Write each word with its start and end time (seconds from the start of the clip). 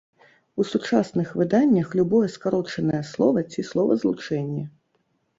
У 0.59 0.63
сучасных 0.67 1.33
выданнях 1.41 1.91
любое 1.99 2.27
скарочанае 2.35 3.01
слова 3.11 3.43
ці 3.57 3.65
словазлучэнне. 3.69 4.65